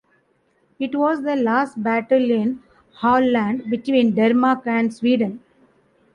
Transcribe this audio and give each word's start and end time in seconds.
It 0.79 0.95
was 0.95 1.21
the 1.21 1.35
last 1.35 1.83
battle 1.83 2.31
in 2.31 2.63
Halland 3.01 3.69
between 3.69 4.15
Denmark 4.15 4.63
and 4.65 4.91
Sweden. 4.91 5.41